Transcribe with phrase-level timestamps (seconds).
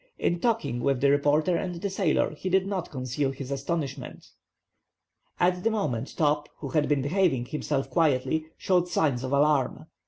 [0.17, 4.31] In talking with the reporter and the sailor, he did not conceal his astonishment.
[5.39, 9.85] At this moment, Top, who had been behaving himself quietly, showed signs of alarm.